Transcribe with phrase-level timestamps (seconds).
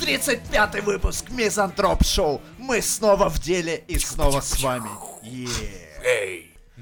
[0.00, 2.40] Тридцать пятый выпуск Мизантроп Шоу.
[2.58, 4.88] Мы снова в деле и снова с вами.
[5.22, 5.85] Е.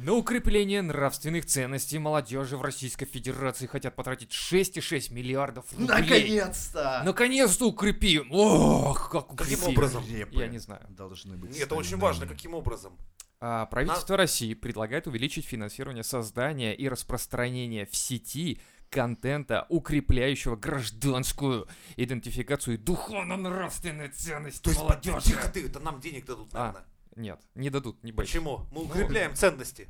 [0.04, 5.88] На укрепление нравственных ценностей молодежи в Российской Федерации хотят потратить 6,6 миллиардов рублей.
[5.88, 7.00] Наконец-то!
[7.06, 8.28] Наконец-то укрепим!
[8.30, 9.68] Ох, как Каким укрепим.
[9.70, 10.04] образом?
[10.06, 10.84] Репы Я не знаю.
[10.90, 11.56] Должны быть.
[11.56, 12.98] Это очень важно, каким образом.
[13.40, 22.74] А, правительство России предлагает увеличить финансирование создания и распространения в сети контента, укрепляющего гражданскую идентификацию
[22.74, 25.30] и духовно-нравственные ценности молодежи.
[25.30, 26.84] тихо ты, это нам денег дадут, А, наверное.
[27.16, 28.32] Нет, не дадут, не бойся.
[28.32, 28.66] Почему?
[28.70, 29.88] Мы укрепляем ценности.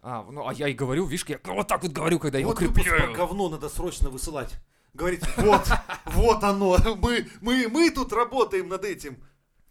[0.00, 2.58] А, ну, а я и говорю, видишь, я вот так вот говорю, когда я Вот
[2.58, 3.14] про укрепляю.
[3.14, 4.52] говно надо срочно высылать.
[4.92, 5.66] Говорить, вот,
[6.06, 9.16] вот оно, мы, мы, мы тут работаем над этим.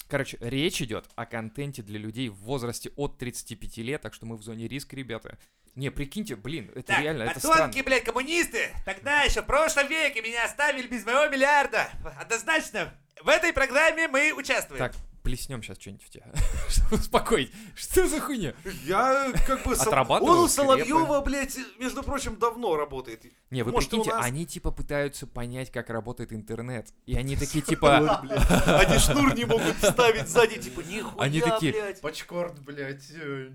[0.09, 4.35] Короче, речь идет о контенте для людей в возрасте от 35 лет, так что мы
[4.37, 5.37] в зоне риска, ребята.
[5.75, 7.73] Не, прикиньте, блин, это реально, это странно.
[7.83, 11.89] блядь, коммунисты, тогда еще в прошлом веке меня оставили без моего миллиарда.
[12.19, 14.77] Однозначно, в этой программе мы участвуем.
[14.79, 16.25] Так, плеснем сейчас что-нибудь в тебя,
[16.69, 17.51] чтобы успокоить.
[17.75, 18.53] Что за хуйня?
[18.85, 19.73] Я как бы...
[19.73, 20.47] Отрабатывал Он у.
[20.47, 23.25] Соловьева, блядь, между прочим, давно работает.
[23.49, 26.93] Не, вы Может, прикиньте, нас- они типа пытаются понять, как работает интернет.
[27.05, 28.19] И они такие типа...
[28.65, 32.01] Они шнур не могут вставить сзади, типа, нихуя, Они такие, блядь.
[32.01, 33.09] Пачкорд, блядь.
[33.11, 33.47] э.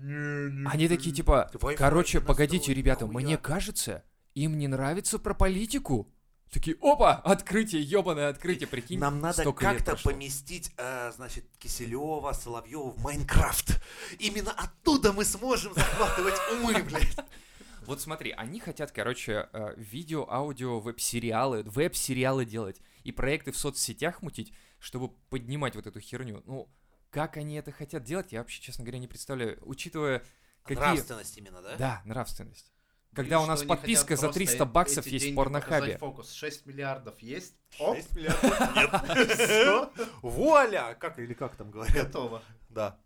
[0.67, 1.49] Они такие типа...
[1.77, 3.23] Короче, погодите, ребята, нихуя».
[3.23, 4.03] мне кажется,
[4.33, 6.11] им не нравится про политику.
[6.51, 8.99] Такие, опа, открытие, ебаное открытие, прикинь.
[8.99, 13.79] Нам надо как-то поместить, э, значит, Киселева, Соловьева в Майнкрафт.
[14.17, 17.15] Именно оттуда мы сможем захватывать умы, блядь.
[17.85, 24.23] Вот смотри, они хотят, короче, э, видео, аудио, веб-сериалы, веб-сериалы делать и проекты в соцсетях
[24.23, 26.41] мутить, чтобы поднимать вот эту херню.
[26.45, 26.67] Ну,
[27.11, 29.59] как они это хотят делать, я вообще, честно говоря, не представляю.
[29.61, 30.23] Учитывая,
[30.63, 30.77] какие...
[30.77, 31.75] Нравственность именно, да?
[31.77, 32.71] Да, нравственность.
[33.13, 35.97] Когда Видишь, у нас подписка за просто 300 баксов есть в порнохабе.
[35.97, 36.31] фокус.
[36.31, 37.55] 6 миллиардов есть.
[37.79, 40.07] Оп, 6 миллиардов нет.
[40.21, 40.95] Вуаля!
[40.99, 41.95] Как или как там говорят?
[41.95, 42.41] готово.
[42.69, 42.99] Да.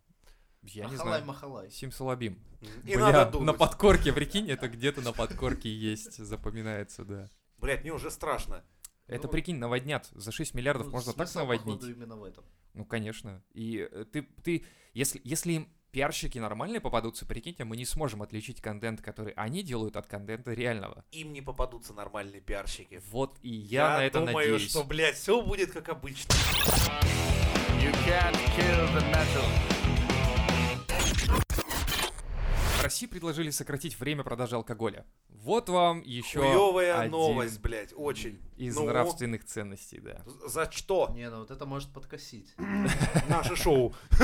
[0.63, 1.25] Я не Махалай, знаю.
[1.25, 1.71] махалай.
[1.71, 2.37] Симсалабим.
[2.85, 7.29] И надо на подкорке, прикинь, это где-то на подкорке есть, запоминается, да.
[7.57, 8.63] Блядь, мне уже страшно.
[9.07, 10.07] Это, прикинь, наводнят.
[10.13, 11.83] За 6 миллиардов Ну, можно так наводнить.
[11.83, 12.45] именно в этом.
[12.73, 13.43] Ну, конечно.
[13.53, 18.59] И э, ты, ты, если, если им пиарщики нормальные попадутся, прикиньте, мы не сможем отличить
[18.59, 21.05] контент, который они делают, от контента реального.
[21.11, 23.01] Им не попадутся нормальные пиарщики.
[23.11, 24.71] Вот и я, на это думаю, надеюсь.
[24.71, 26.33] что, блядь, все будет как обычно.
[26.33, 27.83] В
[32.83, 35.05] России предложили сократить время продажи алкоголя.
[35.29, 38.39] Вот вам еще Хуевая один новость, блядь, очень.
[38.57, 40.21] из Ну, нравственных ценностей, да.
[40.47, 41.09] За что?
[41.13, 42.53] Не, ну вот это может подкосить.
[43.27, 43.93] Наше шоу.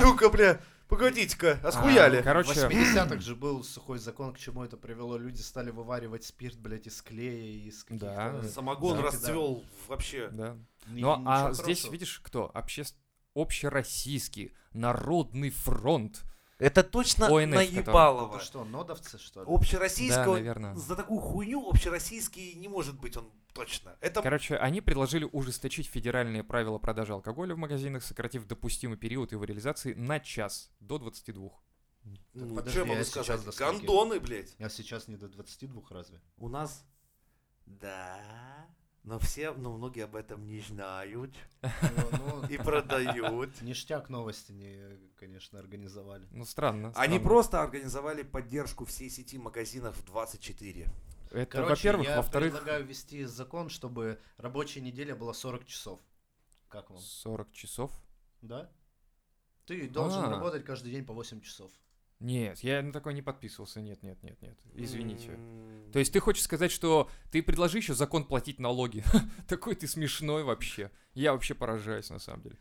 [0.00, 2.18] Ну-ка, бля, погодите-ка, а схуяли?
[2.18, 5.16] А, В короче, 80-х же был сухой закон, к чему это привело.
[5.16, 8.30] Люди стали вываривать спирт, блядь, из клея, из Да.
[8.30, 8.48] каких-то...
[8.54, 9.02] Самогон Да.
[9.04, 10.28] расцвел вообще.
[10.30, 10.56] да.
[10.88, 12.50] Ни- Ну, а здесь, видишь, кто?
[12.54, 12.96] Обществ...
[13.34, 16.22] Общероссийский народный фронт.
[16.58, 18.36] Это точно ОНФ, наебалово.
[18.36, 19.46] Это что, нодовцы, что ли?
[19.48, 20.24] Общероссийского...
[20.24, 20.76] Да, наверно.
[20.76, 23.96] За такую хуйню общероссийский не может быть он точно.
[24.00, 29.44] Это Короче, они предложили ужесточить федеральные правила продажи алкоголя в магазинах, сократив допустимый период его
[29.44, 31.50] реализации на час до 22.
[32.34, 33.56] ну, подожди, что я могу а сказать?
[33.56, 34.56] Гондоны, блядь.
[34.58, 36.20] А сейчас не до 22 разве?
[36.36, 36.84] У нас...
[37.66, 38.20] Да...
[39.04, 43.60] Но все, ну, многие об этом не знают Ну, ну, и продают.
[43.62, 46.26] Ништяк новости не, конечно, организовали.
[46.30, 46.92] Ну, странно.
[46.94, 50.86] Они просто организовали поддержку всей сети магазинов 24.
[51.30, 52.06] Это, Короче, во-первых.
[52.06, 56.00] я Во-вторых, предлагаю ввести закон, чтобы рабочая неделя была 40 часов.
[56.68, 57.00] Как вам?
[57.00, 57.92] 40 часов.
[58.42, 58.70] Да?
[59.66, 60.30] Ты должен А.
[60.30, 61.70] работать каждый день по 8 часов.
[62.20, 63.80] Нет, я на такой не подписывался.
[63.80, 64.58] Нет, нет, нет, нет.
[64.74, 65.38] Извините.
[65.92, 69.04] То есть ты хочешь сказать, что ты предложи еще закон платить налоги?
[69.48, 70.90] Такой ты смешной вообще.
[71.14, 72.58] Я вообще поражаюсь на самом деле.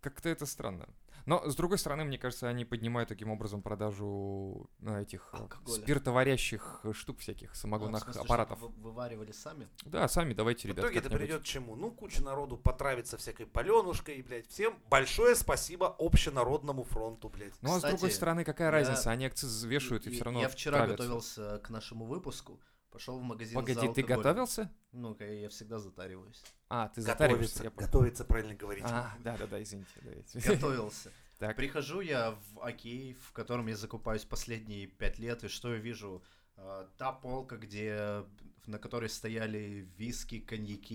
[0.00, 0.88] Как-то это странно.
[1.28, 5.82] Но, с другой стороны, мне кажется, они поднимают таким образом продажу ну, этих э, Алкоголя.
[5.82, 8.58] спиртоварящих э, штук всяких, А, в самогонных смысле, аппаратов.
[8.58, 9.68] чтобы вы- вываривали сами?
[9.84, 11.76] Да, сами давайте, В ребят, итоге это приведет к чему?
[11.76, 14.48] Ну, куча народу потравится всякой паленушкой, блядь.
[14.48, 17.52] Всем большое спасибо общенародному фронту, блядь.
[17.60, 19.10] Ну, а с другой стороны, какая я- разница?
[19.10, 20.96] Они акциз вешают и И- все равно Я вчера травятся.
[21.02, 22.58] готовился к нашему выпуску,
[22.90, 24.16] пошел в магазин за Погоди, ты алкоголем.
[24.22, 24.72] готовился?
[24.92, 26.42] Ну-ка, я всегда затариваюсь.
[26.68, 27.86] А, ты затариваешься, Готовится, я понял.
[27.86, 28.84] готовится, правильно говорить.
[28.86, 29.90] А, да-да-да, извините.
[30.02, 30.52] да, извините.
[30.54, 31.12] Готовился.
[31.38, 31.54] Так.
[31.54, 36.20] Прихожу я в Окей, в котором я закупаюсь последние пять лет, и что я вижу?
[36.56, 38.24] А, Та полка, где
[38.66, 40.94] на которой стояли виски, коньяки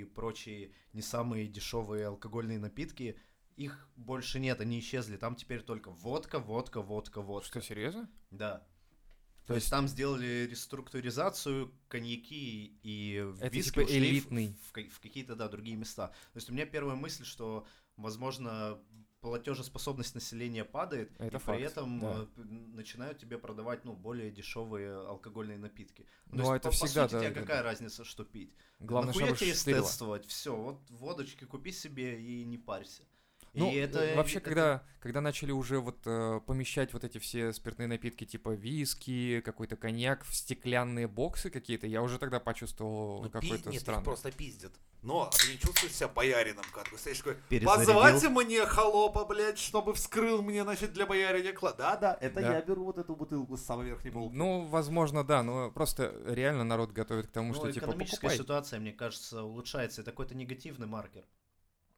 [0.00, 3.18] и прочие не самые дешевые алкогольные напитки,
[3.56, 5.16] их больше нет, они исчезли.
[5.16, 7.48] Там теперь только водка, водка, водка, водка.
[7.48, 8.08] Что, серьезно?
[8.30, 8.66] Да.
[9.50, 14.56] То есть там сделали реструктуризацию, коньяки и Это виски типа ушли в- элитный.
[14.68, 16.08] В, ка- в какие-то, да, другие места.
[16.08, 17.66] То есть у меня первая мысль, что,
[17.96, 18.78] возможно,
[19.20, 22.26] платежеспособность населения падает, Это и факт, при этом да.
[22.36, 26.06] э, начинают тебе продавать, ну, более дешевые алкогольные напитки.
[26.26, 27.62] Ну, есть, это по, по всегда, сути, да, тебе да, какая да.
[27.64, 28.54] разница, что пить?
[28.78, 30.26] Главное, Нахуя чтобы тебе эстетствовать?
[30.26, 33.02] Все, вот водочки купи себе и не парься.
[33.52, 37.18] Ну, и это э, вообще, это- когда, когда начали уже вот э, помещать вот эти
[37.18, 43.22] все спиртные напитки типа виски, какой-то коньяк в стеклянные боксы какие-то, я уже тогда почувствовал
[43.22, 44.04] Ну, пи- какой-то Нет, их странный.
[44.04, 44.72] просто пиздят.
[45.02, 49.94] Но ты не чувствуешь себя боярином, как ты стоишь такой, позвать мне холопа, блядь, чтобы
[49.94, 51.76] вскрыл мне, значит, для боярина клад.
[51.78, 52.52] Да-да, это Да.
[52.54, 54.34] я беру вот эту бутылку с самой верхней полки.
[54.36, 58.36] Ну, возможно, да, но просто реально народ готовит к тому, Ну, что типа экономическая покупай.
[58.38, 60.02] ситуация, мне кажется, улучшается.
[60.02, 61.24] Это какой-то негативный маркер.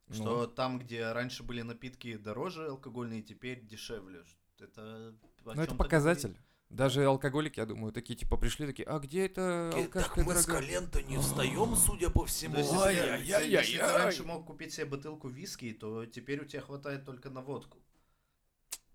[0.08, 4.24] Ну, Что там, где раньше были напитки дороже алкогольные, теперь дешевле.
[4.58, 5.14] Это
[5.44, 6.36] ну, это показатель.
[6.68, 10.46] Даже алкоголики, я думаю, такие типа пришли, такие, а где это алкашка Так мы с
[10.46, 12.54] дорогая?» колен-то не встаем, судя по всему.
[12.54, 13.20] говорит.
[13.26, 17.04] Есть, если, ты- ты раньше мог купить себе бутылку виски, то теперь у тебя хватает
[17.04, 17.78] только на водку.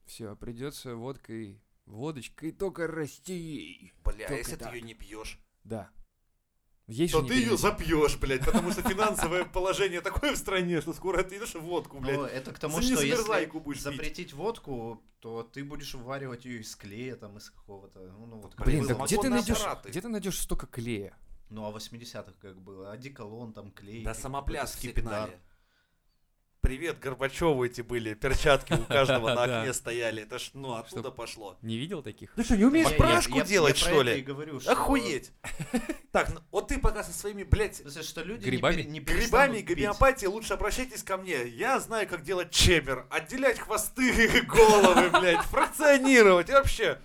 [0.06, 3.94] Все, придется водкой, водочкой только расти.
[4.04, 4.74] Бля, а Только если ты так.
[4.74, 5.92] ее не пьешь, Да.
[6.88, 11.22] Есть то ты ее запьешь, блядь, потому что финансовое положение такое в стране, что скоро
[11.22, 12.16] ты идешь водку, блядь.
[12.16, 13.84] Но это к тому, что если будешь пить.
[13.84, 18.56] запретить водку, то ты будешь вываривать ее из клея, там, из какого-то, ну, ну, вот
[18.56, 21.18] Блин, так где ты найдешь, где ты найдешь столько клея?
[21.50, 22.92] Ну, а в 80-х как было?
[22.92, 24.04] Одеколон, там, клей.
[24.04, 25.31] Да самопляс скипидар.
[26.68, 30.24] Привет, Горбачеву эти были, перчатки у каждого на окне стояли.
[30.24, 31.58] Это ж, ну, оттуда Чтоб- пошло.
[31.62, 32.34] Не видел таких?
[32.34, 34.25] Ты что, не умеешь прашку делать, что ли?
[34.68, 35.31] Охуеть.
[36.12, 38.81] Так, ну, вот ты пока со своими, блядь, что люди Грибами?
[38.81, 39.66] не, грибами и перестанут пить.
[39.78, 41.48] гомеопатией лучше обращайтесь ко мне.
[41.48, 43.06] Я знаю, как делать чемер.
[43.12, 45.46] Отделять хвосты и головы, блядь.
[45.46, 46.50] Фракционировать.
[46.50, 46.98] И вообще.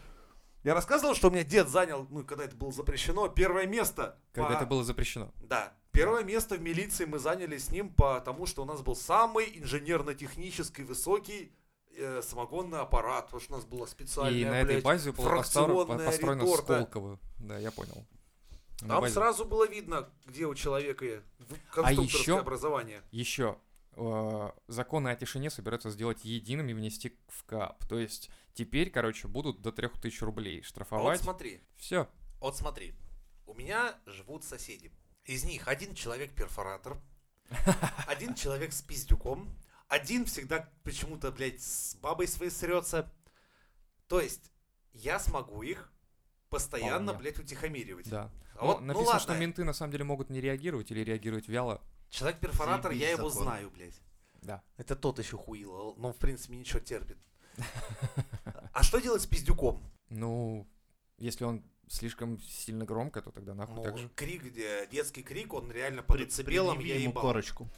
[0.64, 4.16] Я рассказывал, что у меня дед занял, ну, когда это было запрещено, первое место.
[4.32, 5.32] Когда по- это было запрещено.
[5.42, 5.72] Да.
[5.90, 10.84] Первое место в милиции мы заняли с ним, потому что у нас был самый инженерно-технический
[10.84, 11.52] высокий
[11.96, 13.26] э, самогонный аппарат.
[13.26, 16.42] Потому что у нас была специальная, И на этой блядь, базе было постро- фракционная построено
[16.42, 16.74] реторта.
[16.74, 17.18] Сколково.
[17.38, 18.06] Да, я понял.
[18.78, 21.22] Там сразу было видно, где у человека
[21.70, 23.02] конструкторское еще- образование.
[23.10, 23.58] Еще
[24.68, 27.86] законы о тишине собираются сделать единым и внести в КАП.
[27.86, 31.20] То есть теперь, короче, будут до 3000 рублей А вот штрафовать.
[31.20, 32.08] смотри, Все.
[32.40, 32.94] вот смотри.
[33.46, 34.90] У меня живут соседи.
[35.24, 36.96] Из них один человек перфоратор,
[38.06, 39.54] один человек с пиздюком,
[39.88, 43.12] один всегда почему-то, блядь, с бабой своей срется.
[44.08, 44.50] То есть,
[44.92, 45.92] я смогу их
[46.48, 47.18] постоянно, Вполне.
[47.18, 48.08] блядь, утихомиривать.
[48.08, 48.30] Да.
[48.54, 51.00] А Ну, вот, ну написано, ладно, что менты на самом деле могут не реагировать или
[51.00, 51.80] реагировать вяло.
[52.12, 53.44] Человек-перфоратор, я его закон.
[53.44, 54.00] знаю, блядь.
[54.42, 54.62] Да.
[54.76, 57.18] Это тот еще хуило, но в принципе ничего терпит.
[58.72, 59.82] А что делать с пиздюком?
[60.08, 60.66] Ну,
[61.18, 64.08] если он слишком сильно громко, то тогда нахуй Ну, так же.
[64.14, 67.22] крик, где детский крик, он реально под При- децибелом, предъяви я ему ебал.
[67.22, 67.68] корочку.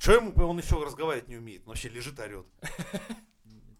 [0.00, 2.46] Че ему, он еще разговаривать не умеет, он вообще лежит, орет.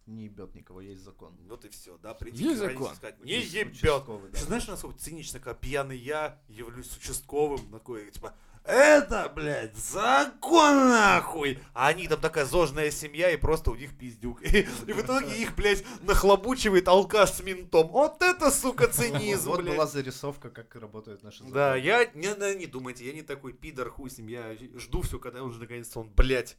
[0.07, 1.37] Не ебет никого, есть закон.
[1.49, 2.95] Вот и все, да, прийти Есть закон.
[2.95, 3.81] сказать, не ебет.
[3.83, 4.39] да.
[4.39, 11.59] Ты знаешь, насколько цинично, когда пьяный я явлюсь участковым, такой, типа, это, блядь, закон нахуй!
[11.75, 14.43] А они там такая зожная семья, и просто у них пиздюк.
[14.53, 17.89] И, и в итоге их, блядь, нахлобучивает алкаш с ментом.
[17.89, 21.55] Вот это, сука, цинизм, Вот была зарисовка, как работают наши законы.
[21.55, 25.03] Да, я, не, не, не думайте, я не такой пидор, хуй с ним, я жду
[25.03, 26.57] все, когда уже наконец-то он, блядь,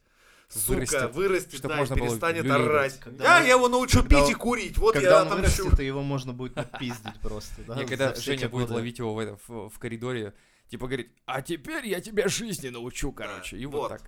[0.48, 3.00] сука, Вырастет, вырастет, чтоб да, можно и было перестанет люлей орать.
[3.00, 5.26] Когда Да, он- я его научу когда пить он- и курить, вот Когда я он
[5.28, 5.62] отомщу.
[5.64, 7.74] вырастет, и его можно будет напиздить просто, да?
[7.76, 10.34] Не, когда Женя будет ловить его в, это, в, в коридоре,
[10.68, 13.56] типа говорит, а теперь я тебя жизни научу, короче.
[13.56, 13.88] И вот вот.
[13.88, 14.02] так.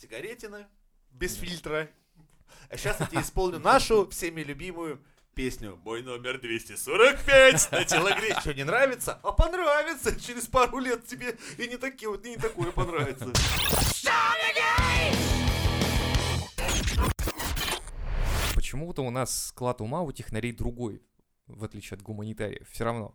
[0.00, 0.66] Сигаретина,
[1.12, 1.88] без фильтра.
[2.68, 5.00] А сейчас я тебе исполню нашу всеми любимую
[5.34, 5.78] песню.
[5.84, 8.34] Мой номер 245 на телогре.
[8.40, 9.18] Что, не нравится?
[9.22, 10.18] А понравится.
[10.20, 13.30] Через пару лет тебе и не такие вот, и не такое понравится.
[18.72, 21.02] Почему-то у нас склад ума у технарей другой,
[21.46, 22.66] в отличие от гуманитариев.
[22.70, 23.14] Все равно.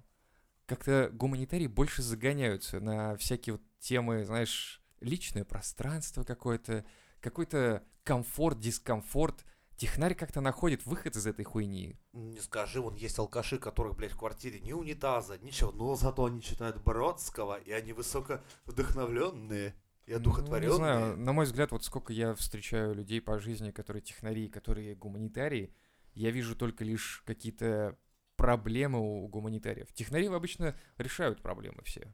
[0.67, 6.85] Как-то гуманитарии больше загоняются на всякие вот темы, знаешь, личное пространство какое-то,
[7.21, 9.45] какой-то комфорт, дискомфорт.
[9.77, 11.97] Технарь как-то находит выход из этой хуйни.
[12.13, 15.71] Не скажи, вон есть алкаши, которых, блядь, в квартире ни унитаза, ничего.
[15.71, 19.73] Но зато они читают Бродского, и они высоко вдохновленные.
[20.07, 20.69] И Ну, одухотворенные.
[20.69, 24.95] Не знаю, на мой взгляд, вот сколько я встречаю людей по жизни, которые технари, которые
[24.95, 25.73] гуманитарии,
[26.13, 27.97] я вижу только лишь какие-то
[28.37, 29.91] проблемы у гуманитариев.
[29.93, 32.13] Технари обычно решают проблемы все.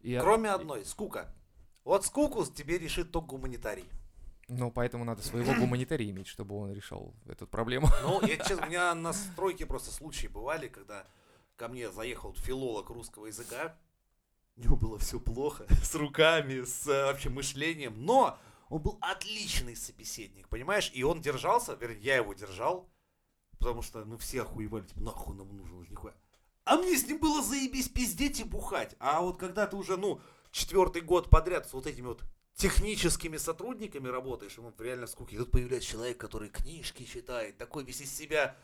[0.00, 1.34] И, Кроме одной, скука.
[1.82, 3.88] Вот скуку тебе решит только гуманитарий.
[4.48, 7.88] Ну, поэтому надо своего гуманитария иметь, чтобы он решал эту проблему.
[8.02, 11.06] Ну, я честно, у меня на стройке просто случаи бывали, когда
[11.56, 13.78] ко мне заехал филолог русского языка,
[14.56, 19.76] у него было все плохо с руками, с э, вообще мышлением, но он был отличный
[19.76, 20.90] собеседник, понимаешь?
[20.94, 22.88] И он держался, вернее, я его держал,
[23.58, 26.14] потому что, ну, все охуевали, типа, нахуй нам нужен уже нихуя.
[26.64, 28.96] А мне с ним было заебись пиздеть и бухать.
[28.98, 30.20] А вот когда ты уже, ну,
[30.50, 32.22] четвертый год подряд с вот этими вот
[32.54, 35.34] техническими сотрудниками работаешь, ему реально скуки.
[35.34, 38.56] И тут появляется человек, который книжки читает, такой весь из себя...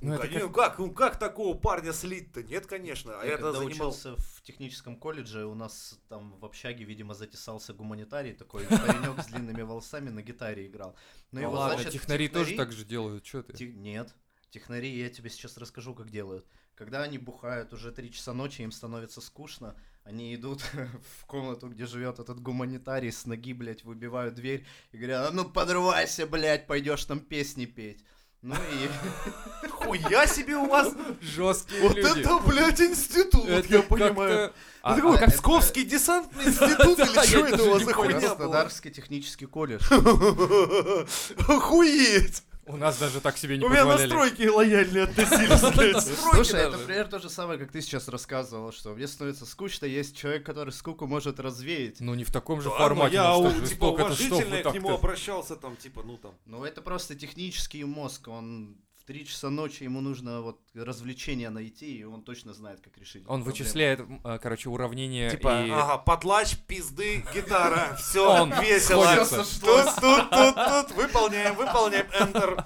[0.00, 2.42] Ну, Ну, это конечно, как, ну как такого парня слить-то?
[2.42, 3.18] Нет, конечно.
[3.18, 3.88] А Я я тогда когда занимал...
[3.88, 9.26] учился в техническом колледже, у нас там в общаге, видимо, затесался гуманитарий, такой паренек с
[9.26, 10.96] длинными волосами на гитаре играл.
[11.32, 13.66] Ну, Ну его, ладно, значит, технари тоже так же делают, что ты?
[13.72, 14.14] Нет.
[14.50, 16.46] Технари, я тебе сейчас расскажу, как делают.
[16.74, 19.74] Когда они бухают уже 3 часа ночи, им становится скучно,
[20.04, 20.62] они идут
[21.20, 25.48] в комнату, где живет этот гуманитарий, с ноги, блядь, выбивают дверь и говорят, а ну
[25.50, 28.04] подрывайся, блядь, пойдешь там песни петь.
[28.46, 30.92] Ну и Хуя себе у вас!
[31.20, 32.20] Жесткие Вот люди.
[32.20, 34.52] это, блядь, институт, Это я понимаю.
[34.82, 38.28] А- Это какой, а- Московский десантный институт или что это у вас за хуйня была?
[38.36, 39.82] Краснодарский технический колледж.
[41.48, 42.44] Охуеть!
[42.68, 44.08] У нас даже так себе не У меня на позволяли.
[44.08, 46.18] стройке лояльно относились.
[46.32, 46.78] Слушай, это, даже.
[46.78, 50.72] например, то же самое, как ты сейчас рассказывал, что мне становится скучно, есть человек, который
[50.72, 52.00] скуку может развеять.
[52.00, 53.20] Ну, не в таком же формате.
[53.22, 57.84] ну, я, типа, уважительно к нему обращался, там, типа, ну, там, Ну, это просто технический
[57.84, 62.98] мозг, он 3 часа ночи, ему нужно вот развлечение найти, и он точно знает, как
[62.98, 63.22] решить.
[63.22, 63.44] Он проблему.
[63.44, 65.70] вычисляет, а, короче, уравнение Типа, и...
[65.70, 69.06] ага, потлач, пизды, гитара, все Он весело.
[69.16, 72.64] Тут, тут, тут, тут, выполняем, выполняем, enter.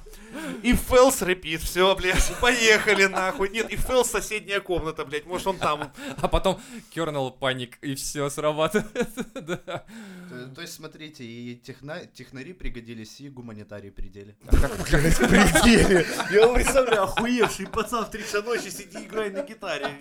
[0.63, 3.49] И фэлс репит, все, блядь, поехали нахуй.
[3.51, 5.93] Нет, и фэлс соседняя комната, блядь, может он там.
[6.21, 6.61] А потом
[6.95, 8.91] kernel паник, и все срабатывает.
[9.41, 9.57] Да.
[10.29, 14.37] То, то есть, смотрите, и техна- технари пригодились, и гуманитарии предели.
[14.89, 16.07] Пределе.
[16.31, 19.99] Я вам представляю, охуевший пацан в 3 часа ночи сиди играй на гитаре.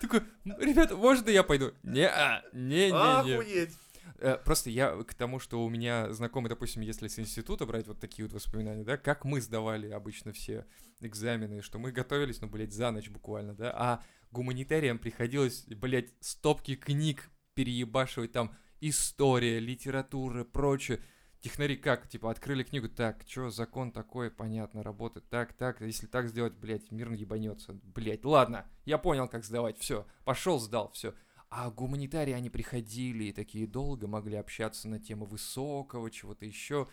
[0.00, 1.72] Такой, «М, ребята, можно я пойду?
[1.82, 3.34] Не, а, не, не, не.
[3.34, 3.70] Охуеть.
[4.18, 8.00] Э, Просто я к тому, что у меня знакомый, допустим, если с института брать вот
[8.00, 10.66] такие вот воспоминания, да, как мы сдавали обычно все
[11.00, 16.76] экзамены, что мы готовились, ну, блядь, за ночь буквально, да, а гуманитариям приходилось, блядь, стопки
[16.76, 21.00] книг переебашивать, там, история, литература, прочее.
[21.40, 26.28] Технари как, типа, открыли книгу, так, что, закон такой, понятно, работает, так, так, если так
[26.28, 31.14] сделать, блядь, мир ебанется, блядь, ладно, я понял, как сдавать, все, пошел, сдал, все.
[31.48, 36.88] А гуманитарии, они приходили и такие долго могли общаться на тему высокого, чего-то еще.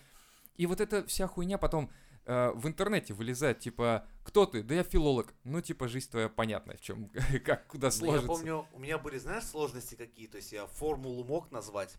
[0.56, 1.90] И вот эта вся хуйня потом
[2.26, 4.62] э, в интернете вылезает, типа, кто ты?
[4.62, 5.34] Да я филолог.
[5.44, 7.10] Ну, типа, жизнь твоя понятна, в чем,
[7.46, 8.32] как, куда Ну, сложится.
[8.32, 10.28] Я помню, у меня были, знаешь, сложности какие.
[10.28, 11.96] То есть я формулу мог назвать,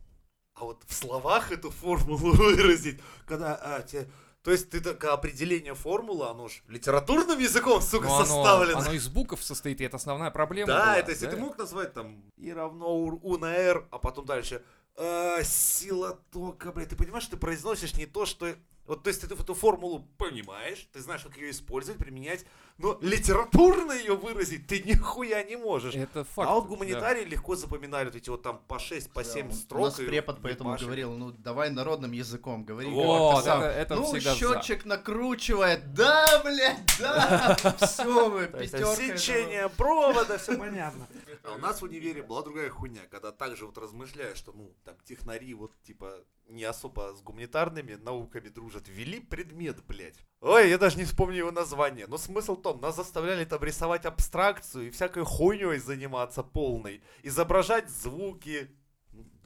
[0.55, 4.09] а вот в словах эту формулу выразить, когда а, те-
[4.45, 8.79] То есть ты такое определение формулы, оно же литературным языком, сука, Но оно, составлено.
[8.79, 10.67] оно из букв состоит, и это основная проблема.
[10.67, 11.31] Да, была, это если да?
[11.31, 14.63] ты мог назвать там и равно у, у на R, а потом дальше
[14.97, 18.55] э, сила тока, блядь, ты понимаешь, ты произносишь не то, что...
[18.87, 22.45] Вот, то есть ты эту формулу понимаешь, ты знаешь, как ее использовать, применять,
[22.77, 25.95] но литературно ее выразить ты нихуя не можешь.
[25.95, 26.51] Это факт.
[26.51, 26.69] а вот да.
[26.69, 29.81] гуманитарии легко запоминали вот эти вот там по 6, по 7 Да, строк.
[29.81, 30.87] У нас препод поэтому ебашили.
[30.87, 32.91] говорил, ну давай народным языком говори.
[32.91, 34.39] Вот, как это- это ну, всегда за.
[34.39, 38.95] счетчик накручивает, да, блядь, да, все, есть пятерка.
[38.97, 41.07] Сечение провода, все понятно.
[41.43, 44.95] А у нас в универе была другая хуйня, когда также вот размышляешь, что, ну, там,
[45.05, 50.25] технари вот, типа, не особо с гуманитарными науками дружат, ввели предмет, блядь.
[50.41, 52.07] Ой, я даже не вспомню его название.
[52.07, 57.03] Но смысл в том, нас заставляли там рисовать абстракцию и всякой хуйней заниматься полной.
[57.23, 58.71] Изображать звуки,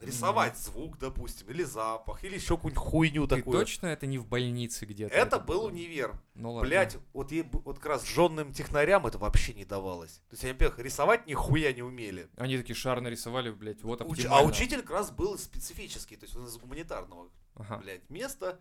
[0.01, 3.59] рисовать звук, допустим, или запах, или еще какую-нибудь хуйню Ты такую.
[3.59, 5.13] точно это не в больнице где-то?
[5.13, 5.67] Это был было?
[5.67, 6.19] универ.
[6.35, 6.67] Ну ладно.
[6.67, 10.21] Блять, вот, е- вот как раз жженным технарям это вообще не давалось.
[10.29, 12.29] То есть они, во-первых, рисовать нихуя не умели.
[12.37, 16.35] Они такие шар нарисовали, блядь, вот Уч- а учитель как раз был специфический, то есть
[16.35, 17.77] он из гуманитарного, Ага.
[17.77, 18.59] блядь, места.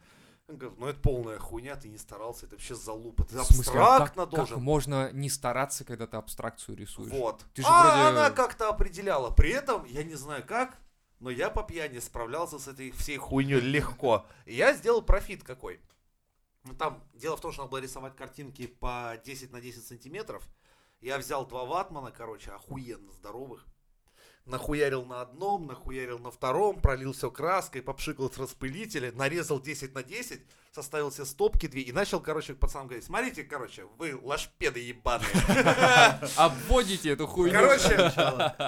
[0.51, 3.23] Он говорит, ну это полная хуйня, ты не старался, это вообще залупа.
[3.25, 4.63] Ты а абстрактно как, как должен.
[4.63, 7.11] можно не стараться, когда ты абстракцию рисуешь?
[7.13, 7.45] Вот.
[7.53, 9.31] Ты же а вроде- она как-то определяла.
[9.31, 10.79] При этом, я не знаю как,
[11.21, 14.27] но я по пьяни справлялся с этой всей хуйней легко.
[14.47, 15.81] Я сделал профит какой.
[16.65, 20.47] Ну, там дело в том, что надо было рисовать картинки по 10 на 10 сантиметров.
[21.01, 23.67] Я взял два ватмана, короче, охуенно здоровых.
[24.49, 30.03] Нахуярил на одном, нахуярил на втором, пролил все краской, попшикал с распылителя, нарезал 10 на
[30.03, 30.41] 10,
[30.73, 35.29] составил себе стопки две и начал, короче, пацанам говорить, смотрите, короче, вы лашпеды ебаные.
[36.37, 37.55] Обводите эту хуйню.
[37.55, 38.13] Короче,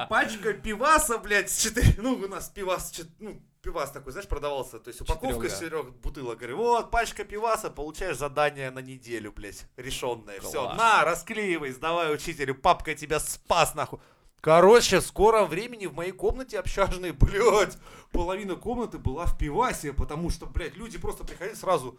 [0.09, 4.89] пачка пиваса, блядь, с 4, ну, у нас пивас, ну, пивас такой, знаешь, продавался, то
[4.89, 10.73] есть упаковка четырех бутылок, говорю, вот, пачка пиваса, получаешь задание на неделю, блядь, решенное, все,
[10.75, 13.99] на, расклеивай, сдавай учителю, папка тебя спас, нахуй.
[14.40, 17.76] Короче, в скором времени в моей комнате общажной, блядь,
[18.11, 21.99] половина комнаты была в пивасе, потому что, блядь, люди просто приходили сразу,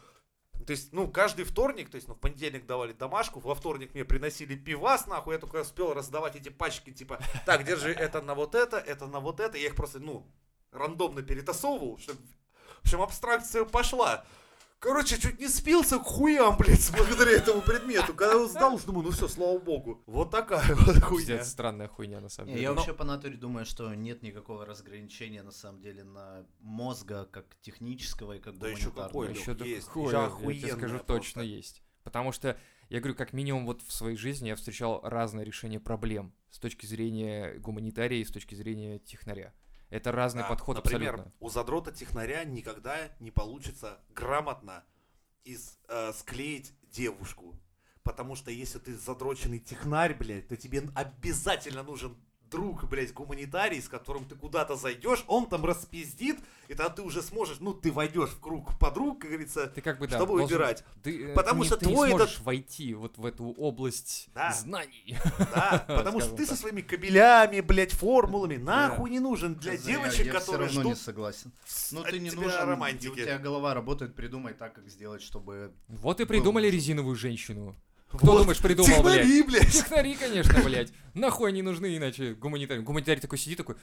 [0.65, 4.05] то есть, ну, каждый вторник, то есть, ну, в понедельник давали домашку, во вторник мне
[4.05, 8.55] приносили пивас, нахуй, я только успел раздавать эти пачки, типа, так, держи это на вот
[8.55, 10.25] это, это на вот это, я их просто, ну,
[10.71, 12.19] рандомно перетасовывал, чтобы,
[12.79, 14.25] в общем, абстракция пошла.
[14.81, 18.15] Короче, чуть не спился к хуям, блядь, благодаря этому предмету.
[18.15, 20.01] Когда он сдал, уж думаю, ну все, слава богу.
[20.07, 21.27] Вот такая вот хуйня.
[21.37, 22.63] Пиздец, странная хуйня, на самом деле.
[22.63, 27.25] Я Но- вообще по натуре думаю, что нет никакого разграничения на самом деле на мозга
[27.31, 29.05] как технического и как Да гуманитарного.
[29.07, 29.87] какой, еще да есть.
[29.95, 31.05] я тебе скажу, просто.
[31.05, 31.83] точно есть.
[32.03, 32.57] Потому что,
[32.89, 36.87] я говорю, как минимум вот в своей жизни я встречал разные решения проблем с точки
[36.87, 39.53] зрения гуманитария и с точки зрения технаря.
[39.91, 41.33] Это разный Да, подход Например, абсолютно.
[41.39, 44.83] у задрота технаря никогда не получится грамотно
[45.43, 47.59] из, э, склеить девушку.
[48.01, 52.17] Потому что если ты задроченный технарь, блядь, то тебе обязательно нужен
[52.51, 57.21] друг, блядь, гуманитарий, с которым ты куда-то зайдешь, он там распиздит, и тогда ты уже
[57.21, 60.47] сможешь, ну, ты войдешь в круг подруг, как говорится, Ты как бы, да, чтобы должен-
[60.47, 60.83] выбирать.
[61.01, 64.27] ты, э, Потому не- что ты не твой этот- сможешь войти вот в эту область
[64.35, 64.51] Да.
[64.51, 65.17] знаний.
[65.39, 70.33] Да, потому что ты со своими кабелями, блядь, формулами, нахуй не нужен для девочек, я
[70.33, 71.51] которые все равно не согласен.
[71.91, 73.07] Ну от ты не нужен, романтики.
[73.11, 75.71] у тебя голова работает, придумай так, как сделать, чтобы...
[75.87, 77.75] Вот и придумали резиновую женщину.
[78.13, 79.21] Кто, Вот, думаешь, придумал, блядь?
[79.21, 79.71] Технари, блядь.
[79.71, 80.91] Технари, конечно, блядь.
[81.13, 82.81] Нахуй они нужны, иначе гуманитарий.
[82.81, 83.75] Гуманитарий такой сидит, такой,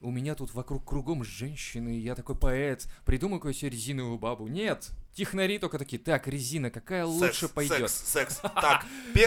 [0.00, 4.46] у меня тут вокруг кругом женщины, я такой поэт, придумай какую себе резиновую бабу.
[4.46, 7.90] Нет, технари только такие, так, резина, какая лучше Секс, пойдет?
[7.90, 8.40] Секс, секс.
[8.54, 8.84] Так,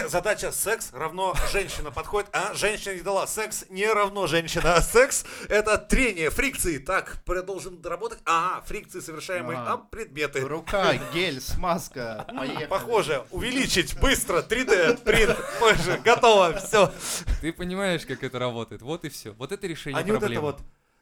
[0.08, 3.26] задача секс равно женщина подходит, а женщина не дала.
[3.26, 6.78] Секс не равно женщина, а секс это трение, фрикции.
[6.78, 8.18] Так, продолжим работать.
[8.24, 10.40] А, фрикции совершаемые а предметы.
[10.40, 12.66] Рука, гель, смазка, поехали.
[12.66, 16.92] Похоже, увеличить быстро, 3D, принт, позже, готово, все.
[17.40, 18.82] Ты понимаешь, как это работает?
[18.82, 19.32] Вот и все.
[19.32, 20.56] Вот это решение А не вот это проблемы.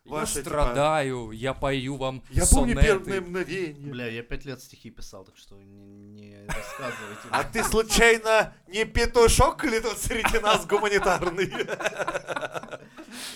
[0.06, 2.82] Вот Я типа, страдаю, я пою вам Я помню сонеты.
[2.82, 3.90] первые мгновения.
[3.90, 5.64] Бля, я пять лет стихи писал, так что не,
[6.08, 7.28] не рассказывайте.
[7.30, 11.52] А ты случайно не петушок или тут среди нас гуманитарный?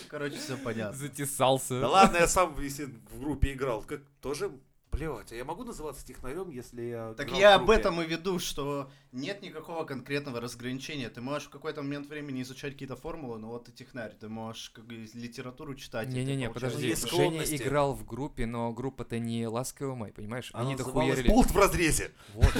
[0.08, 0.96] Короче, все понятно.
[0.96, 1.80] Затесался.
[1.80, 3.82] Да ладно, я сам если в группе играл.
[3.82, 4.50] Как тоже,
[4.90, 8.90] блядь, а я могу называться технарем, если я Так я об этом и веду, что
[9.12, 11.08] нет никакого конкретного разграничения.
[11.08, 14.70] Ты можешь в какой-то момент времени изучать какие-то формулы, но вот ты технарь, ты можешь
[14.70, 16.08] как бы литературу читать.
[16.08, 16.94] Не-не-не, подожди.
[16.94, 20.50] Женя играл в группе, но группа-то не ласковый май, понимаешь?
[20.52, 21.28] Она Они называлась дохуярили.
[21.28, 22.10] «Болт в разрезе.
[22.34, 22.52] Вот.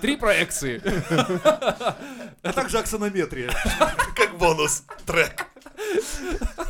[0.00, 0.82] Три проекции.
[2.42, 3.52] А также аксонометрия.
[4.16, 5.46] Как бонус трек.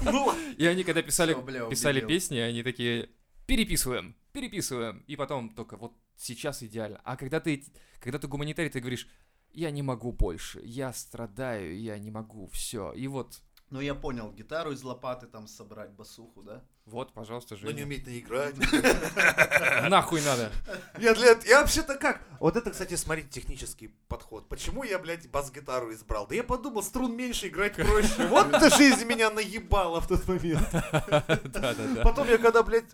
[0.03, 1.37] Ну, И они, когда писали,
[1.71, 3.09] писали песни, они такие,
[3.47, 5.05] переписываем, переписываем.
[5.07, 7.01] И потом только вот сейчас идеально.
[7.05, 7.65] А когда ты,
[8.01, 9.09] когда ты гуманитарий, ты говоришь,
[9.53, 12.93] я не могу больше, я страдаю, я не могу, все.
[12.93, 16.63] И вот, Ну я понял, гитару из лопаты там собрать, басуху, да?
[16.87, 17.85] вот, пожалуйста, но не Женя.
[17.85, 18.55] уметь наиграть.
[19.89, 20.51] Нахуй надо.
[20.99, 22.23] Я для этого- я вообще-то как?
[22.41, 24.49] Вот это, кстати, смотрите, технический подход.
[24.49, 26.27] Почему я, блядь, бас-гитару избрал?
[26.27, 28.27] Да я подумал, струн меньше, играть проще.
[28.29, 30.67] Вот эта жизнь меня наебала в тот момент.
[30.73, 32.03] Да-да-да.
[32.03, 32.91] Потом я когда, блядь,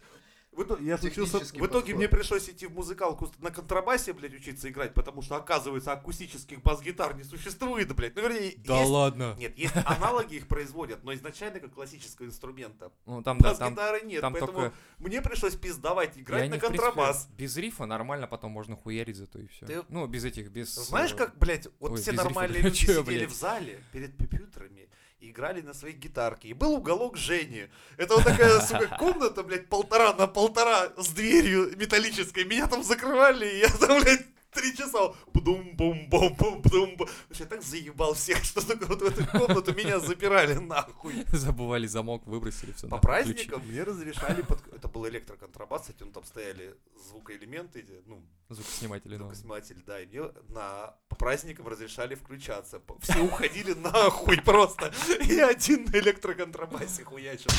[0.59, 4.35] в итоге, я случился, Технический в итоге мне пришлось идти в музыкалку на контрабасе, блядь,
[4.35, 8.17] учиться играть, потому что, оказывается, акустических бас-гитар не существует, блядь.
[8.17, 8.91] Ну, вернее, Да есть...
[8.91, 9.37] ладно.
[9.39, 12.91] Нет, есть аналоги их производят, но изначально как классического инструмента.
[13.07, 14.75] Ну там, да, там, Бас-гитары нет, там поэтому только...
[14.99, 17.29] мне пришлось пиздавать, играть они, на в принципе, контрабас.
[17.37, 19.67] без рифа нормально потом можно хуярить зато и все.
[19.67, 20.75] Ты- Ну, без этих, без...
[20.75, 23.31] Знаешь, э, как, блядь, вот ой, все рифа, нормальные блядь, люди чё я, сидели блядь?
[23.31, 24.89] в зале перед компьютерами
[25.21, 26.49] и играли на своей гитарке.
[26.49, 27.69] И был уголок Жени.
[27.97, 32.45] Это вот такая, сука, комната, блядь, полтора на полтора с дверью металлической.
[32.45, 37.09] Меня там закрывали, и я там, блядь, три часа бум бум бум бум бум бум
[37.31, 41.25] Я так заебал всех, что только вот в эту комнату меня запирали нахуй.
[41.33, 42.89] Забывали замок, выбросили все.
[42.89, 44.61] По праздникам мне разрешали под...
[44.73, 46.75] Это был электроконтрабас, кстати, ну, там стояли
[47.09, 49.17] звукоэлементы, ну, Звукосниматели.
[49.17, 52.81] Звукосниматель, да, и мне на, праздникам разрешали включаться.
[53.01, 54.93] Все уходили нахуй просто.
[55.21, 57.51] Я один на электроконтрабасе хуячил.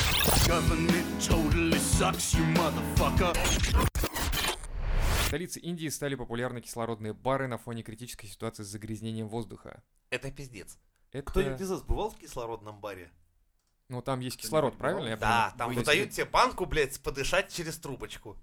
[5.12, 9.84] В столице Индии стали популярны кислородные бары на фоне критической ситуации с загрязнением воздуха.
[10.10, 10.80] Это пиздец.
[11.12, 11.30] Это...
[11.30, 13.12] Кто-нибудь из вас бывал в кислородном баре?
[13.90, 15.08] Ну, там есть кислород, правильно?
[15.10, 15.54] я Да, понимаю?
[15.58, 18.38] там выдают тебе банку, блядь, подышать через трубочку.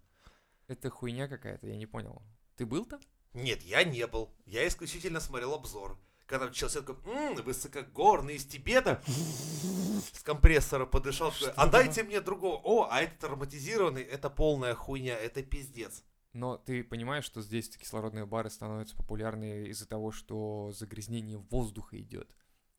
[0.66, 2.20] Это хуйня какая-то, я не понял.
[2.56, 3.00] Ты был там?
[3.36, 4.30] Нет, я не был.
[4.46, 5.98] Я исключительно смотрел обзор.
[6.26, 12.60] Когда человек такой, «М, высокогорный из Тибета, с компрессора подышал, такой, а дайте мне другого.
[12.64, 16.02] О, а этот ароматизированный, это полная хуйня, это пиздец.
[16.32, 22.28] Но ты понимаешь, что здесь кислородные бары становятся популярны из-за того, что загрязнение воздуха идет.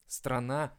[0.07, 0.75] Страна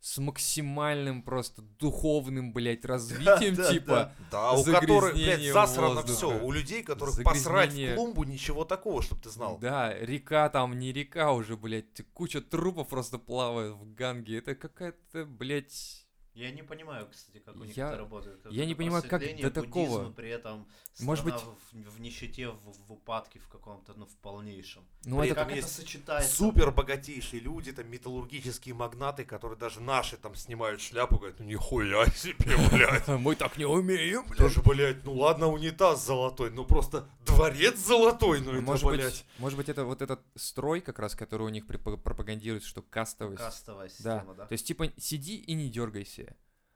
[0.00, 6.12] с максимальным просто духовным, блядь, развитием, да, типа, Да, у которых, блядь, Загрязнение засрано воздуха.
[6.16, 6.40] все.
[6.42, 7.94] У людей, которых посрать в Загрязнение.
[7.96, 9.58] клумбу, ничего такого, чтоб ты знал.
[9.58, 11.84] да, река там не река уже, блядь,
[12.14, 14.38] куча трупов просто плавает в Ганге.
[14.38, 16.06] Это какая-то, блядь,
[16.40, 18.40] Я не понимаю, кстати, как у них Я- это работает.
[18.50, 20.10] я не Это понимаю, как до такого.
[20.12, 20.66] При этом
[21.00, 24.82] Может страна в, в нищете, в, в упадке в каком-то, ну, в полнейшем.
[25.04, 26.34] ну При это как это сочетается?
[26.34, 32.06] Супер богатейшие люди, там, металлургические магнаты, которые даже наши там снимают шляпу, говорят, ну нихуя
[32.06, 33.06] себе, блядь.
[33.08, 34.38] мы так не умеем, блядь.
[34.38, 39.04] Тоже, блядь, ну ладно, унитаз золотой, ну просто дворец золотой, ну это, может блядь.
[39.04, 43.42] быть, может быть, это вот этот строй, как раз, который у них пропагандирует, что кастовость.
[43.42, 44.46] Кастовая система, да?
[44.46, 46.29] То есть, типа, сиди и не дергайся.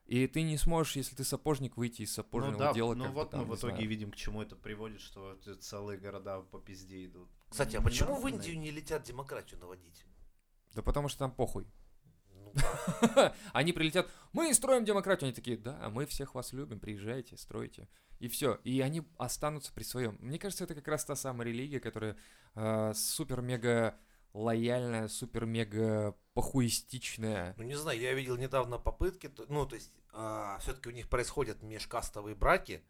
[0.07, 2.95] И ты не сможешь, если ты сапожник, выйти из сапожного ну да, дела.
[2.95, 3.89] ну вот там, мы в не итоге знаю.
[3.89, 7.31] видим, к чему это приводит, что целые города по пизде идут.
[7.49, 8.29] Кстати, а Ну, почему в.
[8.29, 10.05] Индию не летят демократию наводить?
[10.75, 11.67] Да потому что там похуй.
[12.35, 12.53] Ну.
[13.55, 15.29] Они прилетят, мы строим демократию.
[15.29, 17.89] Они такие, да, мы всех вас любим, приезжайте, стройте.
[18.19, 18.61] И все.
[18.65, 20.17] И они останутся при своем.
[20.21, 22.17] Мне кажется, это как раз та самая религия, которая
[22.55, 23.99] э, супер-мега
[24.35, 27.55] лояльная, супер-мега похуистичная.
[27.57, 29.93] Ну не знаю, я видел недавно попытки, ну то есть
[30.61, 32.85] все-таки у них происходят межкастовые браки,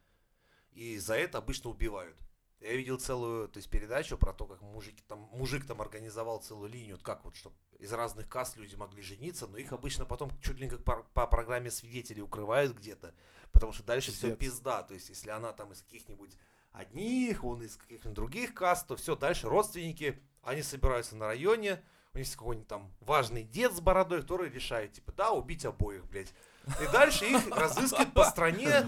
[0.73, 2.17] и за это обычно убивают.
[2.61, 6.71] Я видел целую, то есть передачу про то, как мужики там, мужик там организовал целую
[6.71, 10.59] линию, как вот, чтобы из разных каст люди могли жениться, но их обычно потом чуть
[10.59, 13.15] ли как по, по программе свидетелей укрывают где-то,
[13.53, 14.83] потому что дальше все пизда.
[14.83, 16.39] То есть если она там из каких-нибудь
[16.73, 21.83] одних, он из каких-нибудь других каст, то все, дальше родственники, они собираются на районе,
[22.15, 26.05] у них есть какой-нибудь там важный дед с бородой, который решает, типа, да, убить обоих,
[26.07, 26.33] блядь.
[26.81, 28.87] И дальше их разыскивают по стране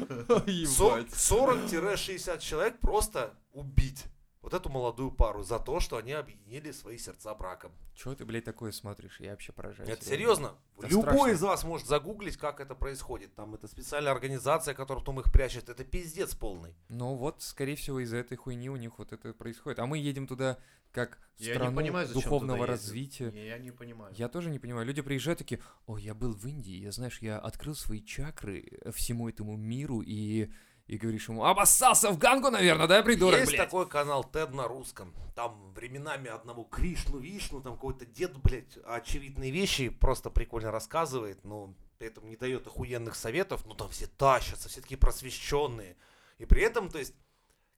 [0.66, 4.04] со- 40-60 человек просто убить.
[4.46, 7.72] Вот эту молодую пару за то, что они объединили свои сердца браком.
[7.96, 9.18] Чего ты, блядь, такое смотришь?
[9.18, 9.90] Я вообще поражаюсь.
[9.90, 10.54] Это серьезно.
[10.78, 11.30] Это Любой страшно.
[11.32, 13.34] из вас может загуглить, как это происходит.
[13.34, 15.68] Там это специальная организация, которая потом их прячет.
[15.68, 16.76] Это пиздец полный.
[16.88, 19.80] Ну вот, скорее всего, из-за этой хуйни у них вот это происходит.
[19.80, 20.58] А мы едем туда
[20.92, 23.32] как Я страну не понимаю, зачем духовного развития.
[23.34, 24.14] Я, я не понимаю.
[24.16, 24.86] Я тоже не понимаю.
[24.86, 29.28] Люди приезжают такие, о, я был в Индии, я, знаешь, я открыл свои чакры всему
[29.28, 30.52] этому миру и...
[30.86, 33.64] И говоришь ему, обоссался в Гангу, наверное, да, придурок, Есть блядь?
[33.64, 35.12] такой канал TED на русском.
[35.34, 41.74] Там временами одному Кришну, Вишну, там какой-то дед, блядь, очевидные вещи просто прикольно рассказывает, но
[41.98, 45.96] при этом не дает охуенных советов, но там все тащатся, все такие просвещенные.
[46.38, 47.14] И при этом, то есть,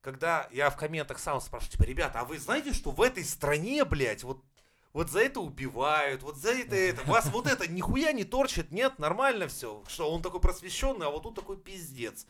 [0.03, 3.87] когда я в комментах сам спрашиваю, типа, ребята, а вы знаете, что в этой стране,
[3.87, 4.45] блядь, вот
[4.93, 7.03] вот за это убивают, вот за это это.
[7.05, 9.83] Вас вот это нихуя не торчит, нет, нормально все.
[9.87, 12.27] Что он такой просвещенный, а вот тут такой пиздец.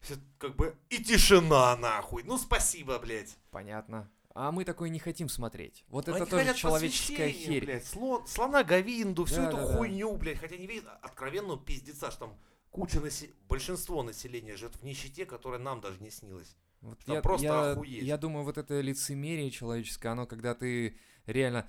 [0.00, 2.22] Всё Как бы и тишина нахуй.
[2.24, 3.36] Ну спасибо, блядь.
[3.50, 4.10] Понятно.
[4.34, 5.84] А мы такое не хотим смотреть.
[5.88, 7.64] Вот Они это тоже человеческая херь.
[7.64, 7.84] блядь.
[7.86, 9.76] Слон, слона Говинду, всю Да, эту да, да.
[9.76, 10.38] хуйню, блядь.
[10.38, 12.38] Хотя не видят откровенного пиздеца, что там
[12.70, 16.56] куча насе- большинство населения живет в нищете, которая нам даже не снилась.
[16.82, 18.04] Вот я, просто я, охуеть.
[18.04, 21.68] я думаю, вот это лицемерие человеческое, оно когда ты реально...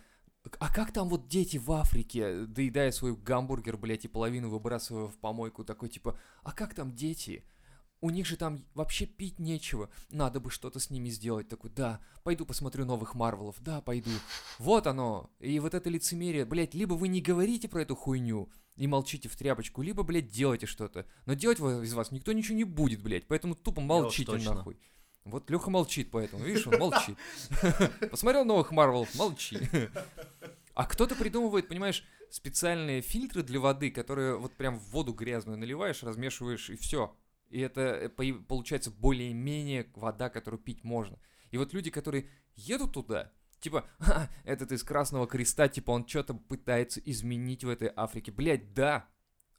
[0.60, 5.18] А как там вот дети в Африке, доедая свой гамбургер, блядь, и половину выбрасывая в
[5.18, 7.44] помойку, такой типа, а как там дети?
[8.02, 9.90] У них же там вообще пить нечего.
[10.10, 11.50] Надо бы что-то с ними сделать.
[11.50, 13.58] Такой, да, пойду посмотрю новых Марвелов.
[13.60, 14.12] Да, пойду.
[14.58, 15.30] Вот оно.
[15.40, 16.46] И вот это лицемерие.
[16.46, 20.66] Блядь, либо вы не говорите про эту хуйню и молчите в тряпочку, либо, блядь, делайте
[20.66, 21.06] что-то.
[21.26, 23.28] Но делать из вас никто ничего не будет, блядь.
[23.28, 24.56] Поэтому тупо молчите точно.
[24.56, 24.80] нахуй.
[25.26, 27.18] Вот Леха молчит поэтому, видишь, он молчит.
[28.12, 29.60] Посмотрел новых Марвелов, молчи.
[30.74, 36.04] А кто-то придумывает, понимаешь, специальные фильтры для воды, которые вот прям в воду грязную наливаешь,
[36.04, 37.14] размешиваешь и все.
[37.50, 41.20] И это э, по- получается более-менее вода, которую пить можно.
[41.52, 46.34] И вот люди, которые едут туда, типа, «Ха, этот из Красного Креста, типа, он что-то
[46.34, 48.32] пытается изменить в этой Африке.
[48.32, 49.08] Блять, да.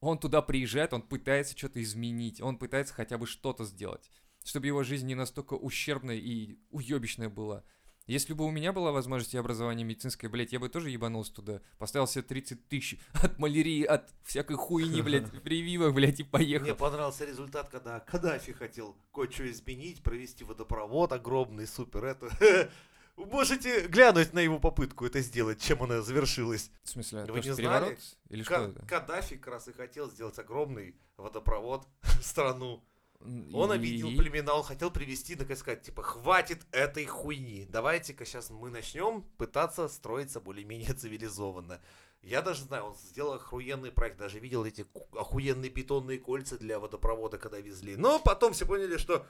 [0.00, 4.10] Он туда приезжает, он пытается что-то изменить, он пытается хотя бы что-то сделать,
[4.42, 7.64] чтобы его жизнь не настолько ущербная и уебищная была.
[8.10, 11.60] Если бы у меня была возможность и образование медицинское, блядь, я бы тоже ебанулся туда.
[11.78, 16.64] Поставил себе 30 тысяч от малярии, от всякой хуйни, блядь, прививок, блядь, и поехал.
[16.64, 22.68] Мне понравился результат, когда Каддафи хотел кое-что изменить, провести водопровод огромный, супер, это...
[23.16, 26.72] Можете глянуть на его попытку это сделать, чем она завершилась.
[26.82, 27.84] В смысле, Вы не что знали?
[27.84, 27.98] переворот?
[28.28, 28.86] Или что Ка- это?
[28.86, 32.82] Каддафи как раз и хотел сделать огромный водопровод в страну.
[33.20, 37.66] Он и- объединил племена, он хотел привести, так сказать, типа, хватит этой хуйни.
[37.68, 41.80] Давайте-ка сейчас мы начнем пытаться строиться более-менее цивилизованно.
[42.22, 47.38] Я даже знаю, он сделал охуенный проект, даже видел эти охуенные бетонные кольца для водопровода,
[47.38, 47.96] когда везли.
[47.96, 49.26] Но потом все поняли, что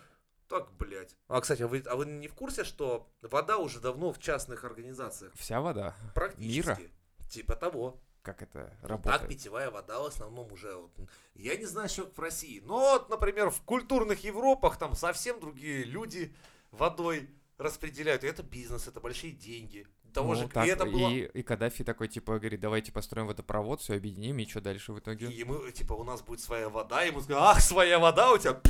[0.48, 1.16] так, блядь.
[1.28, 4.64] А, кстати, а вы, а вы не в курсе, что вода уже давно в частных
[4.64, 5.32] организациях?
[5.36, 5.94] Вся вода.
[6.14, 6.68] Практически.
[6.68, 6.78] Мира?
[7.28, 8.00] Типа того.
[8.22, 9.28] Как это Так работает?
[9.28, 10.74] питьевая вода в основном уже.
[10.74, 10.90] вот,
[11.34, 12.60] я не знаю, что в России.
[12.64, 16.34] Но вот, например, в культурных Европах там совсем другие люди
[16.70, 18.24] водой распределяют.
[18.24, 19.86] И это бизнес, это большие деньги.
[20.12, 21.08] Того Ну, же, так, и это было...
[21.08, 24.98] и, и Каддафи такой, типа, говорит, давайте построим водопровод, все объединим, и что дальше в
[24.98, 25.26] итоге?
[25.30, 28.38] И мы, типа, у нас будет своя вода, и мы сказали, ах, своя вода у
[28.38, 28.60] тебя.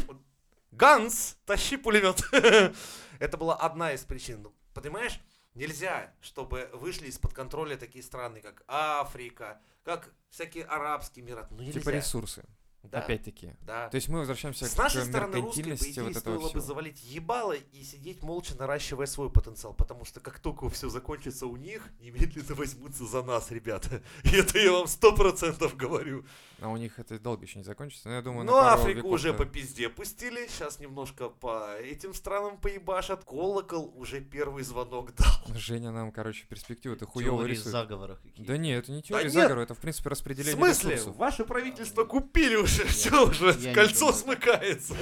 [0.71, 2.23] Ганс, тащи пулемет.
[3.19, 4.43] Это была одна из причин.
[4.43, 5.19] Ну, Понимаешь,
[5.55, 11.47] нельзя, чтобы вышли из-под контроля такие страны, как Африка, как всякие арабские миры.
[11.51, 11.81] Ну нельзя.
[11.81, 12.45] Типа ресурсы,
[12.83, 13.55] Да, опять-таки.
[13.61, 13.89] да.
[13.89, 16.61] То есть мы возвращаемся С к нашей стороны русской, по идее, вот стоило бы всего.
[16.61, 21.57] завалить ебало и сидеть молча, наращивая свой потенциал, потому что как только все закончится у
[21.57, 24.03] них, немедленно возьмутся за нас, ребята.
[24.25, 26.25] И это я вам сто процентов говорю.
[26.63, 28.09] А у них это долго еще не закончится.
[28.09, 32.59] Но я думаю, Ну, Африку веков уже по пизде пустили, сейчас немножко по этим странам
[32.59, 33.25] поебашат.
[33.25, 35.57] Колокол уже первый звонок дал.
[35.57, 37.73] Женя нам, короче, перспективу ты хуёво Теории рисует.
[37.73, 39.33] заговора какие Да нет, это не теория нет.
[39.33, 40.93] заговора, это, в принципе, В распределение смысле?
[40.95, 41.17] ресурсов.
[41.17, 44.95] Ваше правительство купили уже, все уже, кольцо смыкается.